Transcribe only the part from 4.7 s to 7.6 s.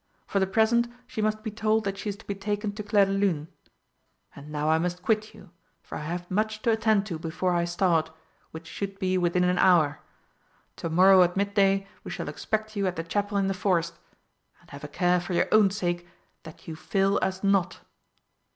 must quit you, for I have much to attend to before